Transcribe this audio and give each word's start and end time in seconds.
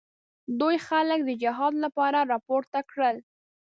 دوی 0.59 0.75
خلک 0.87 1.19
د 1.25 1.29
جهاد 1.43 1.73
لپاره 1.83 2.19
راپورته 2.31 2.79
کړل. 2.91 3.15